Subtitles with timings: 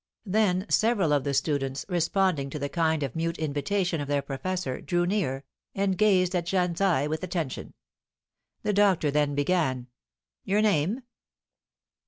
[0.25, 4.81] Then several of the students, responding to the kind of mute invitation of their professor,
[4.81, 5.43] drew near,
[5.75, 7.75] and gazed at Jeanne's eye with attention.
[8.63, 9.89] The doctor then began:
[10.43, 11.03] "Your name?"